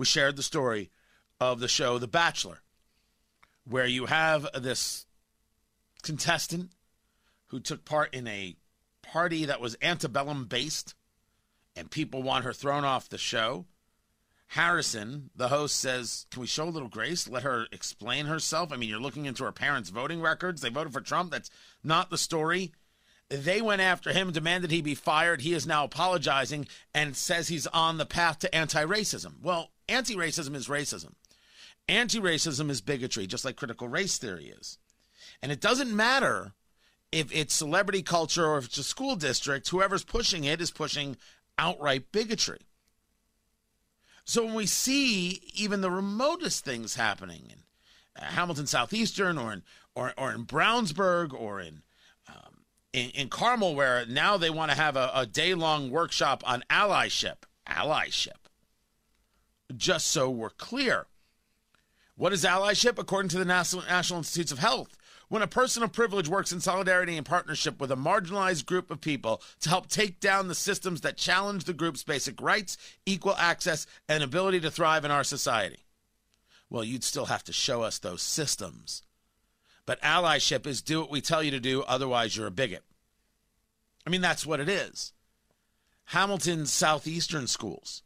[0.00, 0.90] we shared the story
[1.40, 2.62] of the show The Bachelor,
[3.68, 5.04] where you have this
[6.02, 6.70] contestant
[7.48, 8.56] who took part in a
[9.02, 10.94] party that was antebellum based,
[11.76, 13.66] and people want her thrown off the show.
[14.46, 17.28] Harrison, the host, says, Can we show a little grace?
[17.28, 18.72] Let her explain herself.
[18.72, 20.62] I mean, you're looking into her parents' voting records.
[20.62, 21.30] They voted for Trump.
[21.30, 21.50] That's
[21.84, 22.72] not the story.
[23.30, 25.42] They went after him, demanded he be fired.
[25.42, 29.34] He is now apologizing and says he's on the path to anti racism.
[29.40, 31.12] Well, anti racism is racism.
[31.88, 34.78] Anti racism is bigotry, just like critical race theory is.
[35.42, 36.52] And it doesn't matter
[37.12, 41.16] if it's celebrity culture or if it's a school district, whoever's pushing it is pushing
[41.58, 42.60] outright bigotry.
[44.24, 49.62] So when we see even the remotest things happening in Hamilton Southeastern or in
[49.94, 51.82] or, or in Brownsburg or in,
[52.28, 52.59] um,
[52.92, 56.64] in in Carmel, where now they want to have a, a day long workshop on
[56.70, 58.32] allyship, allyship.
[59.76, 61.06] Just so we're clear,
[62.16, 64.96] what is allyship according to the National National Institutes of Health?
[65.30, 69.00] when a person of privilege works in solidarity and partnership with a marginalized group of
[69.00, 72.76] people to help take down the systems that challenge the group's basic rights,
[73.06, 75.84] equal access, and ability to thrive in our society.
[76.68, 79.02] Well, you'd still have to show us those systems.
[79.86, 82.82] But allyship is do what we tell you to do, otherwise, you're a bigot.
[84.10, 85.12] I mean, that's what it is.
[86.06, 88.02] Hamilton Southeastern schools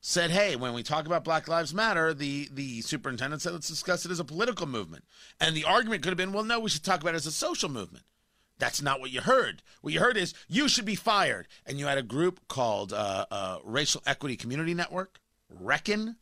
[0.00, 4.06] said, "Hey, when we talk about Black Lives Matter, the the superintendent said let's discuss
[4.06, 5.04] it as a political movement."
[5.40, 7.32] And the argument could have been, "Well, no, we should talk about it as a
[7.32, 8.04] social movement."
[8.60, 9.64] That's not what you heard.
[9.80, 13.26] What you heard is you should be fired, and you had a group called uh,
[13.28, 15.18] uh, Racial Equity Community Network,
[15.50, 16.14] Reckon.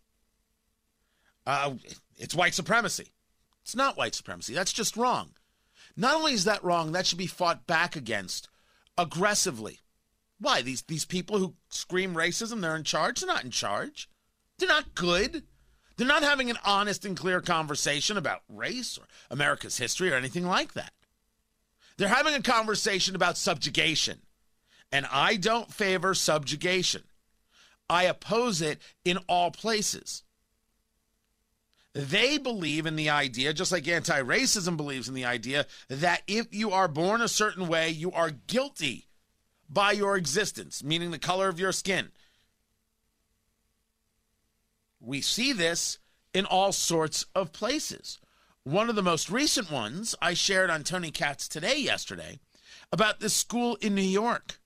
[1.46, 1.74] Uh,
[2.16, 3.12] it's white supremacy.
[3.60, 4.54] It's not white supremacy.
[4.54, 5.34] That's just wrong.
[5.98, 8.48] Not only is that wrong, that should be fought back against
[8.98, 9.80] aggressively.
[10.38, 10.62] Why?
[10.62, 13.20] These these people who scream racism, they're in charge?
[13.20, 14.08] They're not in charge.
[14.58, 15.44] They're not good.
[15.96, 20.46] They're not having an honest and clear conversation about race or America's history or anything
[20.46, 20.92] like that.
[21.96, 24.22] They're having a conversation about subjugation.
[24.90, 27.02] And I don't favor subjugation.
[27.88, 30.22] I oppose it in all places.
[31.94, 36.54] They believe in the idea, just like anti racism believes in the idea, that if
[36.54, 39.08] you are born a certain way, you are guilty
[39.68, 42.10] by your existence, meaning the color of your skin.
[45.00, 45.98] We see this
[46.32, 48.18] in all sorts of places.
[48.64, 52.38] One of the most recent ones I shared on Tony Katz today, yesterday,
[52.92, 54.60] about this school in New York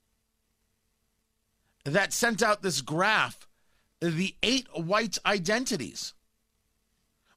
[1.84, 3.48] that sent out this graph,
[4.00, 6.12] the eight white identities.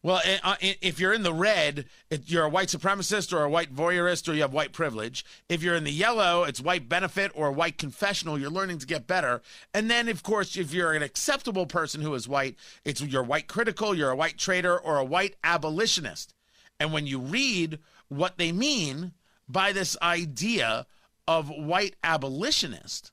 [0.02, 1.86] Well, eh, uh, if you're in the red,
[2.26, 5.26] you're a white supremacist or a white voyeurist or you have white privilege.
[5.50, 8.40] If you're in the yellow, it's white benefit or white confessional.
[8.40, 9.42] You're learning to get better.
[9.74, 12.56] And then, of course, if you're an acceptable person who is white,
[12.86, 16.34] it's you're white critical, you're a white traitor, or a white abolitionist.
[16.80, 19.12] And when you read what they mean
[19.50, 20.88] by this idea
[21.28, 23.12] of white abolitionist,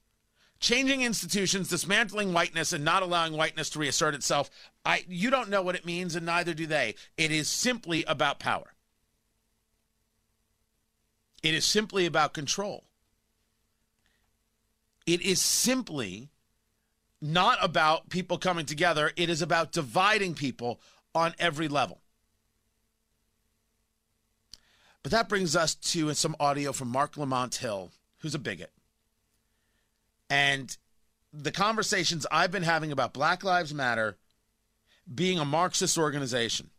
[0.61, 4.51] changing institutions, dismantling whiteness, and not allowing whiteness to reassert itself.
[4.85, 6.95] I you don't know what it means, and neither do they.
[7.17, 8.73] It is simply about power.
[11.43, 12.85] It is simply about control.
[15.07, 16.31] It is simply
[17.23, 19.13] not about people coming together.
[19.17, 20.81] It is about dividing people
[21.15, 22.01] on every level.
[25.03, 28.73] But that brings us to some audio from Marc Lamont Hill, who's a bigot.
[30.29, 30.77] And
[31.33, 34.17] the conversations I've been having about Black Lives Matter
[35.13, 36.71] being a Marxist organization.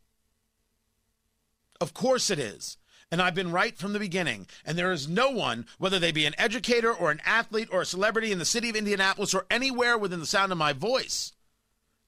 [1.79, 2.77] Of course it is.
[3.09, 4.47] And I've been right from the beginning.
[4.65, 7.85] And there is no one, whether they be an educator or an athlete or a
[7.85, 11.31] celebrity in the city of Indianapolis or anywhere within the sound of my voice,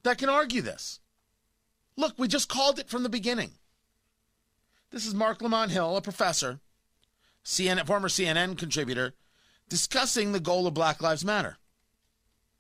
[0.03, 0.99] that can argue this.
[1.95, 3.51] Look, we just called it from the beginning.
[4.91, 6.59] This is Marc Lamont Hill, a professor,
[7.45, 9.13] CNN, former CNN contributor,
[9.69, 11.57] discussing the goal of Black Lives Matter.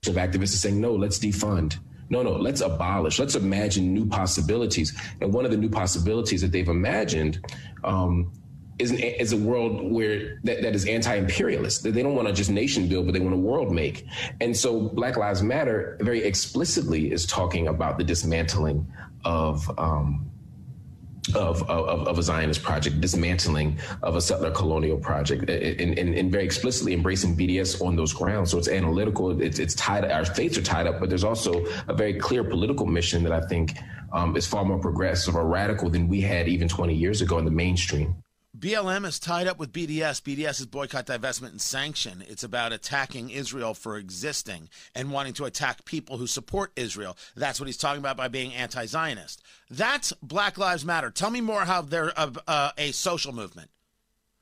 [0.03, 1.77] Activists are saying, no, let's defund.
[2.09, 3.19] No, no, let's abolish.
[3.19, 4.99] Let's imagine new possibilities.
[5.21, 7.45] And one of the new possibilities that they've imagined
[7.83, 8.31] um,
[8.79, 11.83] is, an, is a world where that, that is anti-imperialist.
[11.83, 14.05] They don't want to just nation build, but they want a world make.
[14.41, 18.87] And so Black Lives Matter very explicitly is talking about the dismantling
[19.25, 20.31] of um,
[21.35, 26.31] of, of, of, a Zionist project, dismantling of a settler colonial project, and, and, and,
[26.31, 28.51] very explicitly embracing BDS on those grounds.
[28.51, 31.93] So it's analytical, it's, it's tied, our fates are tied up, but there's also a
[31.93, 33.77] very clear political mission that I think
[34.13, 37.45] um, is far more progressive or radical than we had even 20 years ago in
[37.45, 38.15] the mainstream.
[38.59, 40.21] BLM is tied up with BDS.
[40.21, 42.21] BDS is boycott, divestment, and sanction.
[42.27, 47.15] It's about attacking Israel for existing and wanting to attack people who support Israel.
[47.37, 49.41] That's what he's talking about by being anti Zionist.
[49.69, 51.09] That's Black Lives Matter.
[51.09, 53.69] Tell me more how they're a, a, a social movement.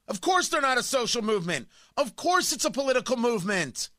[0.07, 1.67] Of course, they're not a social movement.
[1.95, 3.89] Of course, it's a political movement.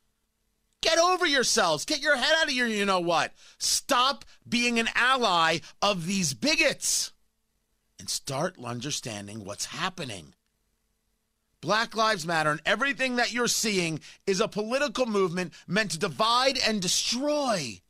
[0.81, 1.85] Get over yourselves.
[1.85, 3.35] Get your head out of your you know what.
[3.59, 7.13] Stop being an ally of these bigots
[7.99, 10.35] and start understanding what's happening.
[11.61, 16.59] Black Lives Matter and everything that you're seeing is a political movement meant to divide
[16.59, 17.81] and destroy.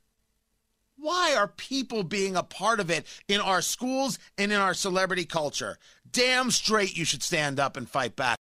[0.97, 5.25] Why are people being a part of it in our schools and in our celebrity
[5.25, 5.79] culture?
[6.11, 8.37] Damn straight you should stand up and fight back.